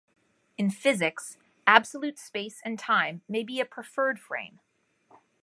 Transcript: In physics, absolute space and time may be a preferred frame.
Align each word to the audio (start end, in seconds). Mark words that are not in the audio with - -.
In 0.57 0.71
physics, 0.71 1.37
absolute 1.67 2.17
space 2.17 2.59
and 2.65 2.79
time 2.79 3.21
may 3.29 3.43
be 3.43 3.59
a 3.59 3.65
preferred 3.65 4.19
frame. 4.19 4.59